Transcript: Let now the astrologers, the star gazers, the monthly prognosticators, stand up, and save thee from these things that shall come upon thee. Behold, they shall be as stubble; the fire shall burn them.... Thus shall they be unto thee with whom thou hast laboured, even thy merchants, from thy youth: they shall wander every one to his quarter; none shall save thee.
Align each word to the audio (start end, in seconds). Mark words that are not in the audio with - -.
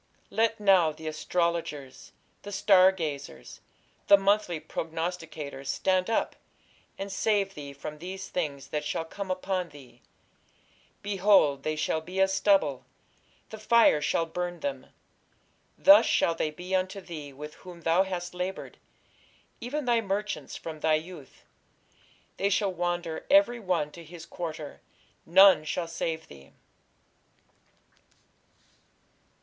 Let 0.31 0.59
now 0.59 0.91
the 0.91 1.05
astrologers, 1.07 2.11
the 2.41 2.51
star 2.51 2.91
gazers, 2.91 3.61
the 4.07 4.17
monthly 4.17 4.59
prognosticators, 4.59 5.67
stand 5.67 6.09
up, 6.09 6.35
and 6.97 7.11
save 7.11 7.53
thee 7.53 7.71
from 7.71 7.99
these 7.99 8.27
things 8.27 8.69
that 8.69 8.83
shall 8.83 9.05
come 9.05 9.29
upon 9.29 9.69
thee. 9.69 10.01
Behold, 11.03 11.61
they 11.61 11.75
shall 11.75 12.01
be 12.01 12.19
as 12.19 12.33
stubble; 12.33 12.83
the 13.51 13.59
fire 13.59 14.01
shall 14.01 14.25
burn 14.25 14.61
them.... 14.61 14.87
Thus 15.77 16.07
shall 16.07 16.33
they 16.33 16.49
be 16.49 16.73
unto 16.73 16.99
thee 16.99 17.31
with 17.31 17.53
whom 17.61 17.81
thou 17.81 18.01
hast 18.01 18.33
laboured, 18.33 18.79
even 19.59 19.85
thy 19.85 20.01
merchants, 20.01 20.55
from 20.57 20.79
thy 20.79 20.95
youth: 20.95 21.43
they 22.37 22.49
shall 22.49 22.73
wander 22.73 23.27
every 23.29 23.59
one 23.59 23.91
to 23.91 24.03
his 24.03 24.25
quarter; 24.25 24.81
none 25.27 25.63
shall 25.63 25.87
save 25.87 26.27
thee. 26.27 26.53